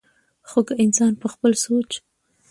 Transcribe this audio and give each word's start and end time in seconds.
خو 0.49 0.59
کۀ 0.67 0.73
انسان 0.83 1.11
پۀ 1.21 1.27
خپل 1.33 1.51
سوچ 1.65 1.89